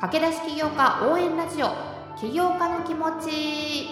[0.00, 1.68] 駆け出し起業家応援ラジオ。
[2.18, 3.86] 起業家の気持ち。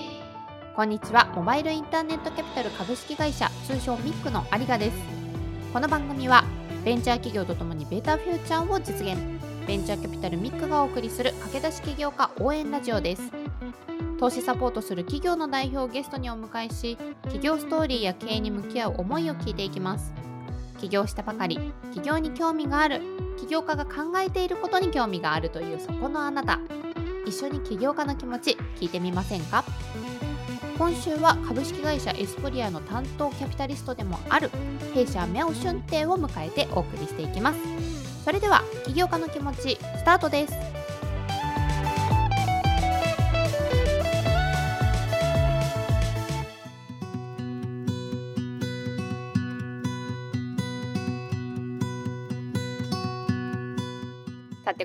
[0.75, 1.33] こんにちは。
[1.37, 3.49] モバイルインターネットキャピタル株式会社。
[3.67, 4.97] 通称ミックの有賀です。
[5.73, 6.45] この番組は
[6.85, 9.17] ベンチャー企業とともにベータフューチャーを実現。
[9.67, 13.23] ベンチャーキャピタルミックがお送りする駆け出し起業家応援ラジオです。
[14.19, 20.13] 投資サポートする企業の代表をゲストにお迎えし企業ストーリーや経営に向き合う思いを聞いていきます。
[20.81, 21.73] 起業したばかり。
[21.95, 23.12] 起業に興味がある。
[23.39, 26.61] 起業家が考えていることに興味があるというそこのあなた。
[27.27, 29.65] 一緒に起業家の気持ち聞いてみませんか？
[30.79, 34.51] 今週は株式会社エスプリアの担当キャピタリストでもある
[34.95, 37.59] 弊社ミャオ春亭を迎えてお送りしていきます。
[38.25, 40.72] それでは起業家の気持ちスタートです。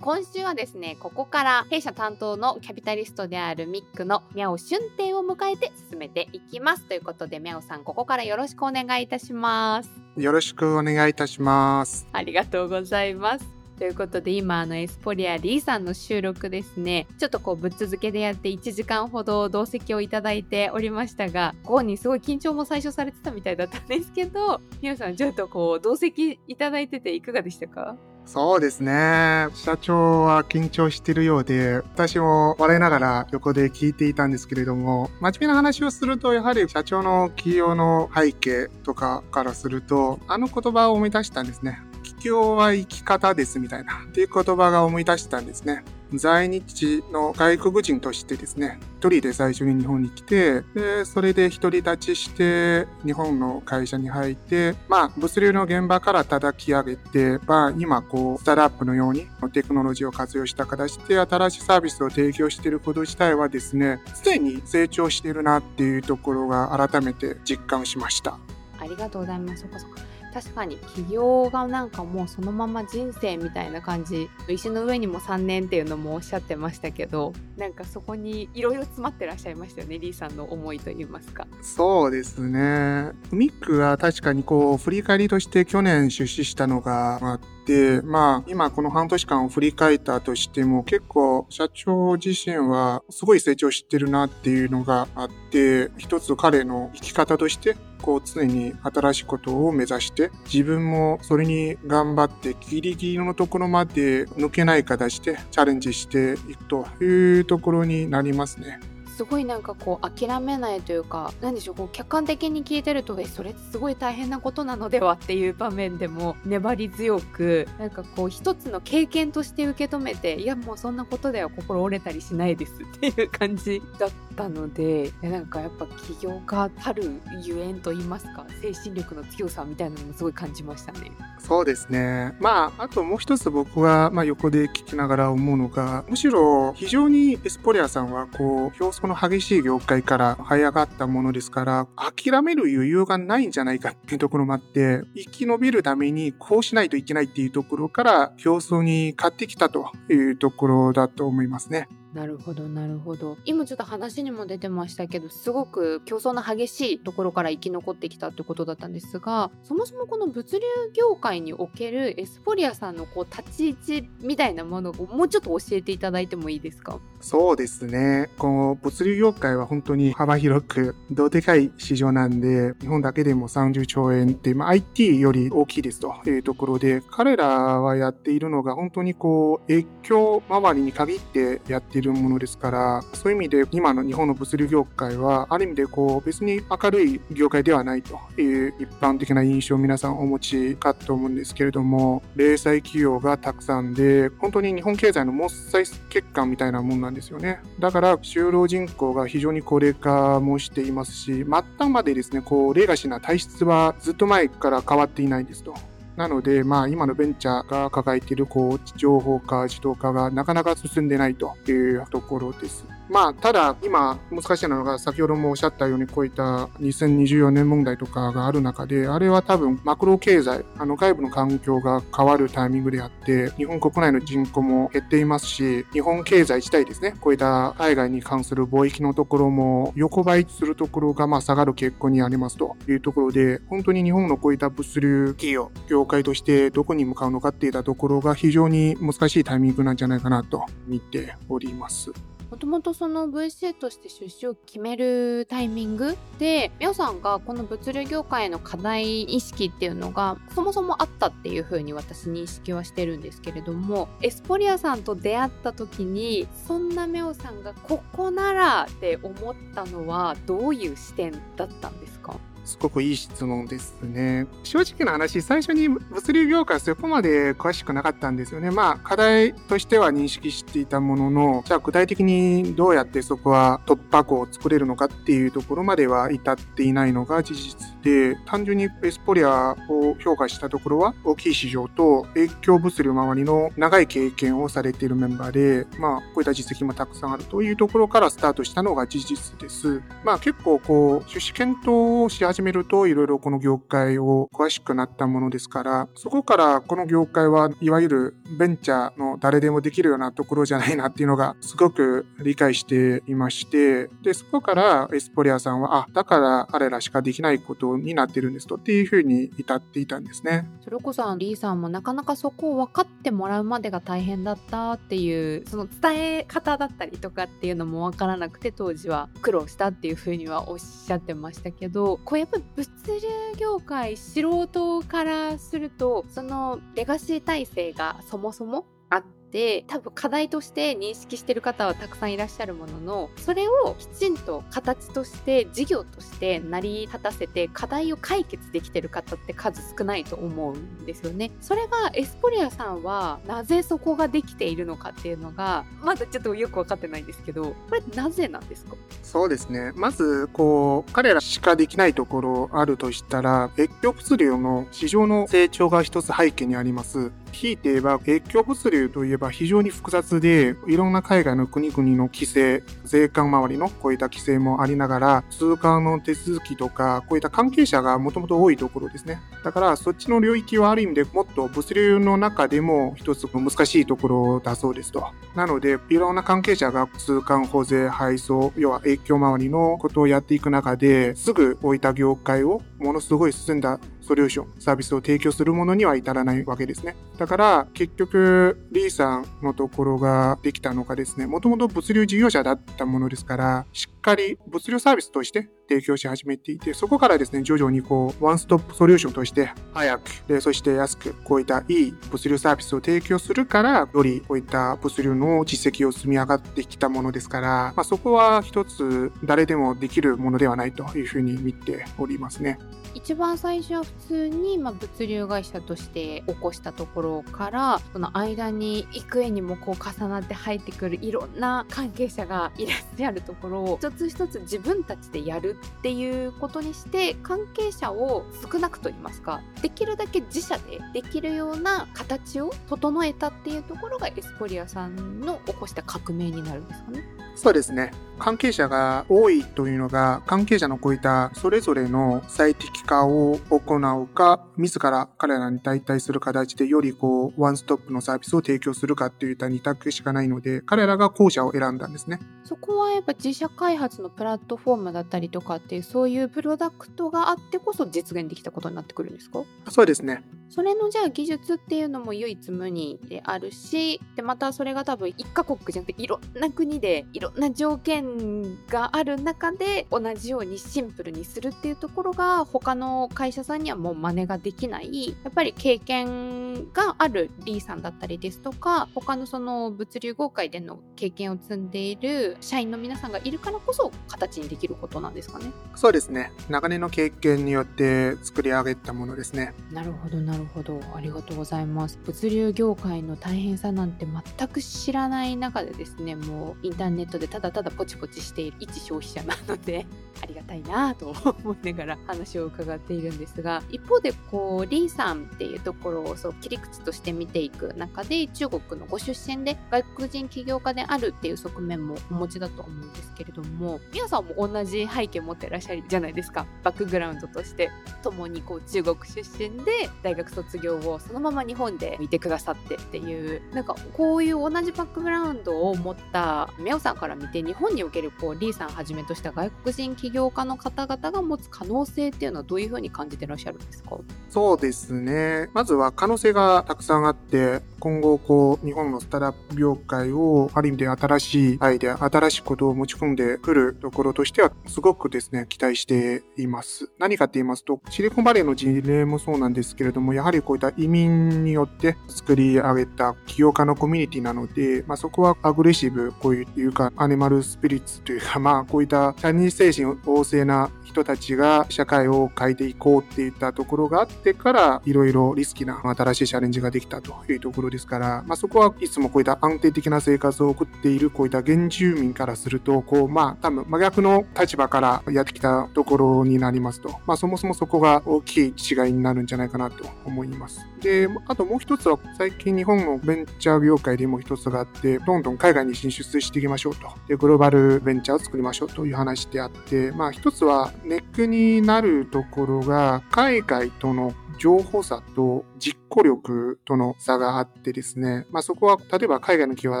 [0.04, 6.82] 今週はですねここから弊社担当のキャピタリストであるミックのミャオ春亭を迎えて進めていきます。
[6.82, 9.90] ということでミャオさんここからよろしくお願いいたします。
[10.18, 12.06] よろしくお願いいたします。
[12.12, 13.46] ありがとうございます。
[13.78, 17.06] ということで今あのエスポリアリーさんの収録ですね。
[17.18, 27.96] ちょっとこうぶっ続けでやって1時間ほど同席をいただいておりましたがご本人すごい緊張も最初されてたみたいだったんですけど皆さんちょっとこう同席いただいてていかがでしたか？
[28.26, 29.46] そうですね。
[29.54, 41.80] 社長は緊張してるようで、私も笑いながら横で聞いていたんですけれども、真面目な話をすると、やはり社長の企業の背景とかからすると、あの言葉を思い出したんですね。
[42.02, 45.84] 企業は生き方ですみたいな、っていう言葉が思い出したんですね。
[46.12, 48.80] 在日の外国人としてですね、
[49.10, 68.38] 人で最初に日本に来て、で、それで独り立ちして、日本の会社に入って、まあ、物流の現場から叩き上げて、まあ、今、こう、スタートアップのようにテクノロジーを活用した形で新しいサービスを提供していること自体はですね、常に成長しているなっていうところが改めて実感しました。
[68.80, 83.12] ありがとうございますそっかそっか確かに起業がなんかもうそのまま人生みたいな感じ石の上にも3年っていうのもおっしゃってましたけどなんかそこにいろいろ詰まってらっしゃいましたよねリーさんの思いといいますかそうですね。
[83.30, 108.93] ミックは確かにこう、振り返りとして去年出資したのがあ、でまあ、今この半年間を振り返ったとしても、結構社長自身はすごい成長してるなっていうのがあって、一つ彼の生き方として、こう常に新しいことを目指して、自分もそれに頑張ってギリギリのところまで抜けない形でチャレンジしていくというところになりますね。
[109.16, 131.12] すごいなんかこう諦めないというか何でしょうこう客観的に聞いてるとえそれすごい大変なことなのではっていう場面でも粘り強くなんかこう一つの経験として受け止めていやもうそんなことでは心折れたりしないですっていう感じだったのでなんかやっぱ起業家たるゆえんと言いますか精神力の強さみたいなのもすごい感じましたね。
[131.46, 132.34] そうですね。
[132.40, 151.86] まあ、あともう一つ僕は、まあ、横で聞きながら思うのが、むしろ非常にエスポリアさんは、こう、競この激しい業界から這い上がったものですから、諦める余裕がないんじゃないかっていうところもあって、生き延びるためにこうしないといけないっていうところから、競争に勝ってきたというところだと思いますね。
[152.14, 153.36] なるほどなるほど。
[153.44, 167.00] 今ちょっと話にも出てましたけどすごく競争の激しいところから生き残ってきたってことだったんですがそもそもこの物流業界におけるエスポリアさんのこう立ち位置みたいなものをもうちょっと教えていただいてもいいですか？
[167.20, 168.28] そうですね。
[168.38, 176.14] この物流業界は本当に幅広く、どでかい市場なんで、日本だけでも30兆円って、まあ、IT より大きいですと。
[176.26, 177.46] いうところで、彼ら
[177.80, 197.60] はやっているのが本当にこう、越境周りに限ってやっているるものですから、そういう意味で今の日本の物流業界は、ある意味でこう、別に明るい業界ではないという一般的な印象を皆さんお持ちかと思うんですけれども、零細企業がたくさんで、本当に日本経済の毛細血管みたいなもんなんですよね。
[197.80, 201.44] だから、就労人口が非常に高齢化もしていますし、末
[201.78, 205.74] 端までですね、こう、レガシーな体質はずっと前から変わっていないんですと。
[206.16, 212.86] なので、まあ、今のベンチャーが抱えている、こう、情報化、自動化がなかなか進んでないというところです。
[213.10, 242.12] まあ、ただ、今、難しいのが、先ほどもおっしゃったように、こういった2024年問題とかがある中で、あれは多分、マクロ経済、あの、外部の環境が変わるタイミングであって、日本国内の人口も減っていますし、日本経済自体ですね、こういった海外に関する貿易のところも、横ばいするところが、まあ、下がる傾向にありますというところで、本当に日本のこういった物流企業、業業界としてどこに向かうのかっていったところが非常に難しいタイミングなんじゃないかなと見ております。
[242.54, 262.36] もともとその VC として出資を決めるタイミングで、みおさんがこの物流業界への課題意識っていうのがそもそもあったっていうふうに私認識はしてるんですけれども、エスポリアさんと出会った時に、そんなみおさんがここならって思ったのはどういう視点だったんですか？
[262.64, 264.46] すごくいい質問ですね。
[264.62, 268.70] 正直な話、最初に物流業界はそこまで詳しくなかったんですよね。
[268.70, 290.02] まあ、課題としては認識していたものの、じゃあ具体的にどうやってそこは突破口を作れるのかっていうところまでは至っていないのが事実で、単純にエスポリアを評価したところは、大きい市場と影響物流周りの長い経験をされているメンバーで、まあ、こういった実績もたくさんあるというところからスタートしたのが事実です。
[290.22, 291.88] まあ、結構こう、出資検討
[292.24, 310.68] をし始めると、いろいろこの業界を詳しくなったものですから、そこからこの業界はいわゆるベンチャーの誰でもできるようなところじゃないなっていうのがすごく理解していまして、で、そこからエスポリアさんは、あ、だから彼らしかできないことになってるんですとっていうふうに至っていたんですね。
[310.82, 341.52] それこそリーさんもなかなかそこを分かってもらうまでが大変だったっていう、その伝え方だったりとかっていうのも分からなくて当時は苦労したっていうふうにはおっしゃってましたけど、こうやっぱり物流業界素人からするとそのレガシー体制がそもそもあってで多分課題として認識してる方はたくさんいらっしゃるもののそれをきちんと形として事業として成り立たせて課題を解決できてる方って数少ないと思うんですよね。
[341.60, 348.96] それがエスポリアさんはなぜそこができているのかっていうのがまだちょっとよく分かってないんですけどこれなぜなんですか？
[349.22, 357.30] そうですねまずこう彼らしかできないところあるとしたら越境物流の市場の成長が一つ背景にあります。
[357.54, 369.40] ひいて言えば越境物流といえば非常に複雑で、いろんな海外の国々の規制、税関周りのこういった規制もありながら、通関の手続きとか、こういった関係者がもともと多いところですね。
[369.62, 375.24] だから、そっちの領域はある意味でもっと物流の中でも一つ難しいところだそうですと。
[375.54, 387.16] なので、いろんな関係者が通関保税、配送、要は影響周りのことをやっていく中で、すぐこういた業界をものすごい進んだソリューション、サービスを提供するものには至らないわけですね。
[387.38, 412.78] だから、結局、リーさんのところができたのがですね、もともと物流事業者だったものですから、しっかり物流サービスとして提供し始めていて、そこからですね、徐々にこう、ワンストップソリューションとして、早く、で、そして安く、こういったいい物流サービスを提供するから、よりこういった物流の実績を積み上がってきたものですから、まあ、そこは一つ誰でもできるものではないというふうに見ておりますね。
[413.14, 437.24] 一番最初は普通に、まあ、物流会社として起こしたところからその間に幾重にもこう重なって入ってくるいろんな関係者がいらっしゃるところを 一つ一つ自分たちでやるっていうことにして関係者を少なくと言いますかできるだけ自社でできるような形を整えたっていうところがエスポリアさんの起こした革命になるんですかね。
[437.56, 438.10] そうですね。
[438.38, 452.40] 関係者が多いというのが、関係者のこういったそれぞれの最適化を行うか、自ら彼らに代替する形でよりこう、ワンストップのサービスを提供するかっていった二択しかないので、彼らが後者を選んだんですね。
[452.64, 459.62] そこはやっぱ自社開発のプラットフォームだったりとかっていう、そういうプロダクトがあってこそ実現できたことになってくるんですか？
[459.90, 460.42] そうですね。
[460.74, 475.28] それのじゃあ技術っていうのも唯一無二であるし、で、またそれが多分一カ国じゃなくていろんな国でいろんな条件がある中で同じようにシンプルにするっていうところが他の会社さんにはもう真似ができない。
[475.44, 485.66] やっぱり経験があるリーさんだったりですとか他のその物流業界での経験を積んでいる社員の皆さんがいるからこそ形にできることなんですかね。
[485.94, 486.50] そうですね。
[486.68, 489.72] 長年の経験によって作り上げたものですね。
[489.92, 491.00] なるほどなるるほど。
[491.14, 492.18] ありがとうございます。
[492.24, 500.06] 物流業界の大変さなんて全く知らない中でですねもうインターネットでただただポチポチしている一消費者なので
[500.42, 516.66] ありがたいなと思いながら話を伺っているんですが一方でこうリーさんっていうところをそう切り口として見ていく中で中国のご出身で外国人起業家であるっていう側面もお持ちだと思うんですけれども皆さんも同じ背景持ってらっしゃるじゃないですか。
[516.82, 517.90] バックグラウンドとして
[518.22, 534.16] 共にこう中国出身で大学卒業をそのまま日本でいてくださってっていうなんかこういう同じバックグラウンドを持ったミャオさんから見て日本におけるこうリーさんはじめとした外国人起業家の方々が持つ可能性っていうのはどういうふうに感じてらっしゃるんですか？
[534.50, 535.68] そうですね。
[535.72, 547.10] まずは可能性がたくさんあって、今後こう日本のスタートアップ業界をある意味で新しいアイデア、新しいことを持ち込んでくるところとしてはすごくですね、期待しています。
[547.18, 580.04] 何かって言いますと、シリコンバレーの事例もそうなんですけれども、やはりこういった移民によって作り上げた起業家のコミュニティなので、まあ、そこはアグレッシブ、こういうか、アニマルスピリッツというか、まあ、こういったチャニー精神旺盛な人たちが社会を変えていこうっていったところがあってから、いろいろリスキーな新しいチャレンジができたというところですから、まあ、そこはいつもこういった安定的な生活を送っているこういった原住民からすると、こう、まあ、多分真逆の立場からやってきたところになりますと、まあ、そもそもそこが大きい違いになるんじゃないかなと。
[580.24, 580.86] 思います。
[581.00, 587.08] で、あともう一つは、最近日本のベンチャー業界でも一つがあって、どんどん海外に進出していきましょうと。
[587.28, 600.00] で、グローバルベンチャーを作りましょうという話であって、まあ一つはネックになるところが、海外との情報差と実行力との差があってですね、まあそこは例えば海外の企業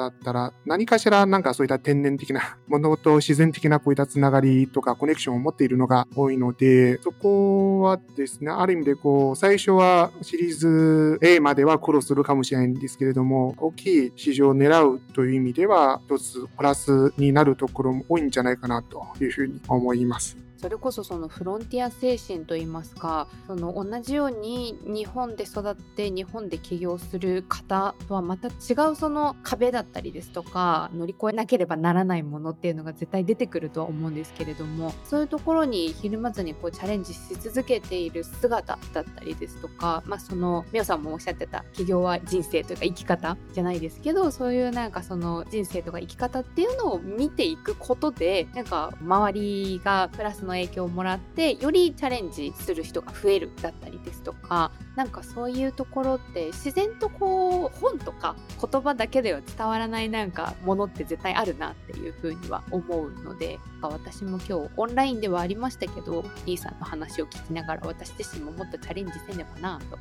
[0.00, 20.36] だったら何かしらなんかそういった天然的なものと自然的なこういったつながりとかコネクションを持っているのが多いので、そこはですね、ある意味でこう最初はシリーズ A までは苦労するかもしれないんですけれども、大きい市場を狙うという意味では一つプラスになるところも多いんじゃないかなというふうに思います。
[20.64, 69.98] それこそそのフロンティア精神といいますかその同じように日本で育って日本で起業する方とはまた違うその壁だったりですとか乗り越えなければならないものっていうのが絶対出てくるとは思うんですけれどもそういうところにひるまずにこうチャレンジし続けている姿だったりですとかまあそのみおさんもおっしゃってた起業は人生というか生き方じゃないですけどそういうなんかその人生とか生き方っていうのを見ていくことでなんか周りがプラスの影響をもらってよりチャレンジする人が増えるだったりですとかなんかそういうところって自然とこう本とか言葉だけでは伝わらないなんかものって絶対あるなっていうふうには思うので私も今日オンラインではありましたけどリーさんの話を聞きながら私自身ももっとチャレンジせねばなと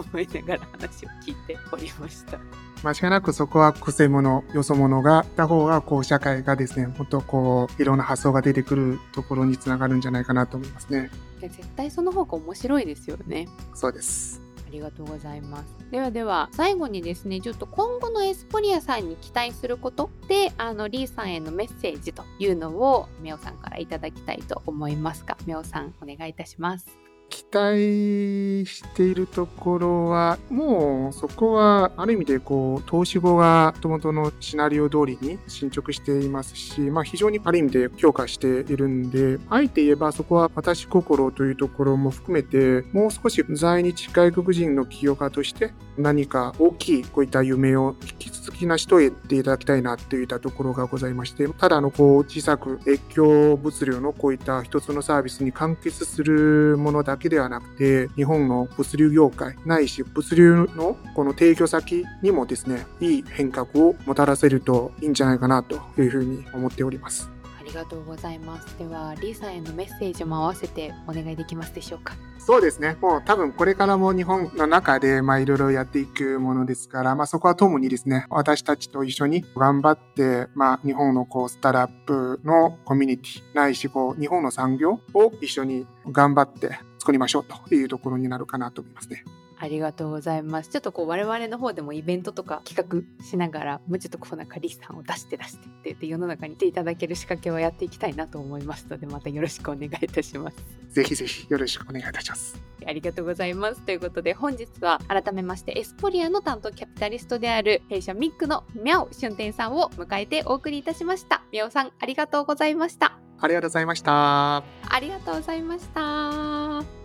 [0.00, 2.38] 思いながら話を聞いておりました。
[2.84, 11.10] 間違いなくそこは癖者、よそ者がいた方が、こう、社会がですね、もっとこう、いろんな発想が出てくるところにつながるんじゃないかなと思いますね。
[11.40, 13.48] 絶対その方が面白いですよね。
[13.74, 14.40] そうです。
[14.66, 15.90] ありがとうございます。
[15.90, 27.05] ではでは、最後にですね、ちょっと今後のエスポリアさんに期待することで、あの、リーさんへのメッセージというのを、みおさんからいただきたいと思いますが、みおさん、お願いいたします。
[27.28, 67.30] 期待しているところは、もうそこはある意味でこう、投資後が元々のシナリオ通りに進捗していますし、まあ非常にある意味で評価しているんで、あえて言えばそこは私心というところも含めて、もう少し在日外国人の起業家として何か大きいこういった夢を引き続き成し遂げていただきたいなといったところがございまして、ただのこう小さく越境物流のこういった一つのサービスに完結するものだけではなくて、日本の物流業界ないし物流のこの提供先にもですね、いい変革をもたらせるといいんじゃないかなというふうに思っております。
[67.58, 68.78] ありがとうございます。
[68.78, 72.14] では、リーさんへのメッセージも合わせてお願いできますでしょうか？
[72.38, 72.96] そうですね。
[73.00, 89.22] もう多分これからも日本の中で、まあいろいろやっていくものですから、まあそこはともにですね、私たちと一緒に頑張って、まあ日本のこうスタートアップのコミュニティ、ないしこう日本の産業を一緒に頑張って作りましょうというところになるかなと思いますね。
[89.58, 90.70] ありがとうございます。
[90.70, 100.56] ちょっとこう我々の方でもイベントとか企画しながら、もうちょっとこうなんかリスさんを出して出してって言って世の中にいていただける仕掛けをやっていきたいなと思いますので、またよろしくお願いいたします。
[100.90, 102.60] ぜひぜひよろしくお願いいたします。
[102.84, 103.80] ありがとうございます。
[103.82, 111.44] ということで本日は改めましてエスポリアの担当キャピタリストである弊社ミックのミャオ春天さんを迎えてお送りいたしました。
[111.52, 113.18] ミャオさんありがとうございました。
[113.38, 114.56] ありがとうございました。
[114.56, 114.62] あ
[115.00, 116.95] りがとうございました。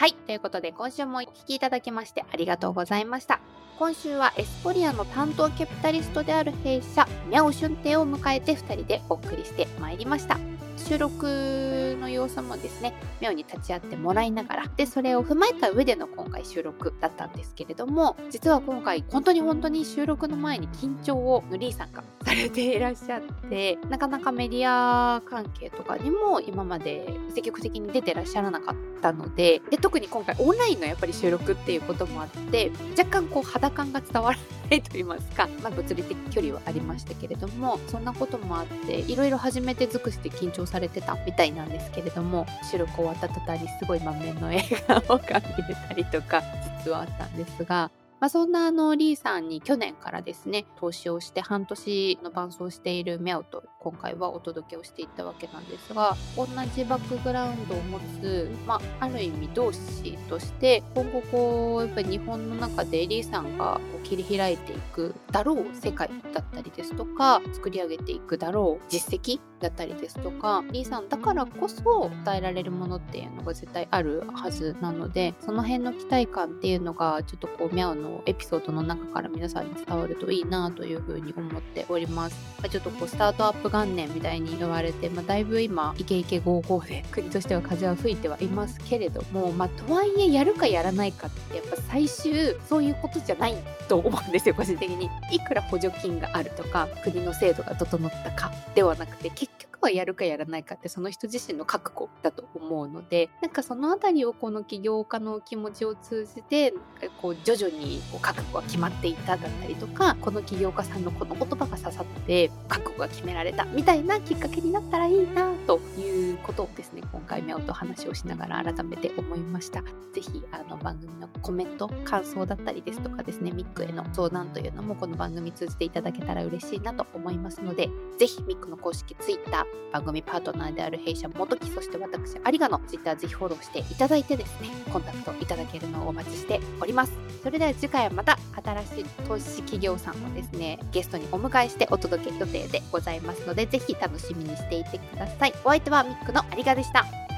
[0.00, 0.14] はい。
[0.14, 3.38] ということで、今週もお聞きいただきましてありがとうございました。
[3.78, 10.38] 今週はエスポリアの担当キャピタリストである弊社、ミャオ春亭を迎えて2人でお送りしてまいりました。
[10.80, 46.42] 収録の様子もですね、妙に立ち会ってもらいながら、で、それを踏まえた上での今回収録だったんですけれども、実は今回、本当に本当に収録の前に緊張をヌリーさんがされていらっしゃって、なかなかメディア関係とかにも今まで積極的に出てらっしゃらなかったので、で、特に今回オンラインのやっぱり収録っていうこともあって、若干こう肌感が伝わらないと言いますか、まあ、物理的距離はありましたけれども、そんなこともあって、いろいろ初めて尽くして緊張されてたみたいなんですけれども収録終わった途端にすごい満面の笑顔が見れたりとか
[46.84, 82.36] 実はあったんですがまあ、そんなあのリーさんに去年からですね投資をして半年の伴走しているミャオと今回はお届けをしていったわけなんですが同じバックグラウンドを持つ、まあ、ある意味同志として今後こうやっぱり日本の中でリーさんがこう切り開いていくだろう世界だったりですとか作り上げていくだろう実績だったりですとかリーさんだからこそ伝えられるものっていうのが絶対あるはずなのでその辺の期待感っていうのがちょっとこうミャオのエピソードの中から皆さんに伝わるといいなというふうに思っております。
[82.68, 93.56] ちょっとこうスタートアップ元年みたいに言われて、まあ、だいぶ今イケイケゴーゴーで国としては風は吹いてはいますけれども、まあ、とはいえやるかやらないかってやっぱ最終そういうことじゃない
[93.88, 95.08] と思うんですよ個人的に。
[95.32, 106.74] いくら補助金があるとか国の制度が整ったかではなくて結局はやるかやらないかってその人自身の覚悟だと思うのでなんかその辺りをこの起業家の気持ちを通じて
[107.20, 119.82] こう徐々にこう覚悟が決まっていただったりとかこの起業家さんのこの言葉が刺さって覚悟が決められたみたいなきっかけになったらいいなということをですね今回目音話をしながら改めて思いました。
[120.12, 120.42] 是非
[120.82, 134.60] 番組のコメント感想だったりですとかですねミックへの相談というのもこの番組通じていただけたら嬉しいなと思いますので是非ミックの公式 Twitter 番組パートナーである弊社元木そして私有賀の Twitter ぜひフォローしていただいてです。
[134.60, 137.12] ねコンタクトいただけるのをお待ちしております。
[137.42, 138.38] それでは次回はまた
[138.86, 145.54] 新しい投資企業さんをですねゲストにお迎えしてお届け予定でございますのでぜひ楽しみにしていてください。
[145.64, 147.29] お相手はミックの有賀でした。